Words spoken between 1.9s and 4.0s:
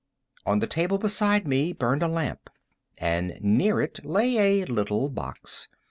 a lamp, and near